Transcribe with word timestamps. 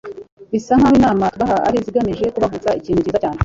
bisa 0.51 0.71
nk'aho 0.77 0.95
inama 0.99 1.25
tubaha 1.37 1.57
ari 1.67 1.77
izigamije 1.79 2.25
kubavutsa 2.33 2.69
ikintu 2.79 3.01
cyiza 3.05 3.19
cyane 3.23 3.39